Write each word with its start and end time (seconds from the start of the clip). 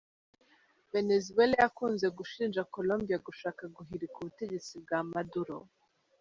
Venezuela 0.93 1.55
yakunze 1.63 2.07
gushinja 2.17 2.67
Colombia 2.75 3.17
gushaka 3.27 3.61
guhirika 3.75 4.15
ubutegetsi 4.19 4.73
bwa 4.83 4.99
Maduro. 5.11 5.55